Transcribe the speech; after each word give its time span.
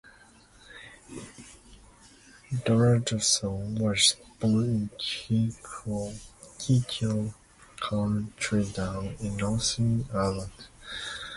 Donaldson 2.65 3.75
was 3.75 4.15
born 4.39 4.89
in 5.29 5.49
Kilkeel, 5.77 7.35
County 7.79 8.71
Down, 8.73 9.15
in 9.19 9.37
Northern 9.37 10.05
Ireland. 10.11 10.67